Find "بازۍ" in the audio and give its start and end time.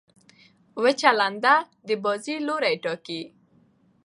2.03-2.35